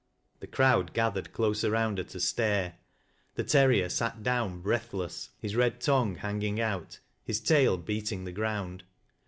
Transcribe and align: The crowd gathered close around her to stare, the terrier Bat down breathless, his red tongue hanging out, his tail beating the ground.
The 0.39 0.47
crowd 0.47 0.95
gathered 0.95 1.31
close 1.31 1.63
around 1.63 1.99
her 1.99 2.03
to 2.05 2.19
stare, 2.19 2.77
the 3.35 3.43
terrier 3.43 3.87
Bat 3.99 4.23
down 4.23 4.61
breathless, 4.61 5.29
his 5.37 5.55
red 5.55 5.79
tongue 5.79 6.15
hanging 6.15 6.59
out, 6.59 6.97
his 7.23 7.39
tail 7.39 7.77
beating 7.77 8.23
the 8.23 8.31
ground. 8.31 8.83